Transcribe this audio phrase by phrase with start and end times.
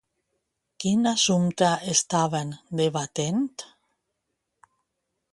[0.83, 3.45] Quin assumpte estaven debatent?